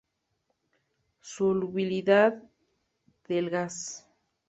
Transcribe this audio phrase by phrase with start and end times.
[1.21, 2.41] Solubilidad
[3.27, 4.03] del gas.